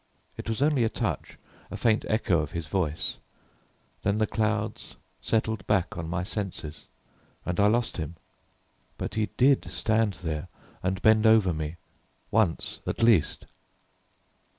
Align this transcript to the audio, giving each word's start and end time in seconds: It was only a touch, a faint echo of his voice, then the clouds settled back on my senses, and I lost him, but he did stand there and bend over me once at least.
It 0.35 0.49
was 0.49 0.63
only 0.63 0.83
a 0.83 0.89
touch, 0.89 1.37
a 1.69 1.77
faint 1.77 2.05
echo 2.07 2.39
of 2.39 2.53
his 2.53 2.65
voice, 2.65 3.17
then 4.01 4.17
the 4.17 4.25
clouds 4.25 4.95
settled 5.21 5.63
back 5.67 5.95
on 5.95 6.09
my 6.09 6.23
senses, 6.23 6.85
and 7.45 7.59
I 7.59 7.67
lost 7.67 7.97
him, 7.97 8.15
but 8.97 9.13
he 9.13 9.27
did 9.37 9.69
stand 9.69 10.15
there 10.23 10.47
and 10.81 11.03
bend 11.03 11.27
over 11.27 11.53
me 11.53 11.75
once 12.31 12.79
at 12.87 13.03
least. 13.03 13.45